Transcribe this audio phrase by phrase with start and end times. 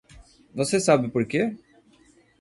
[0.55, 1.55] Você sabe porque?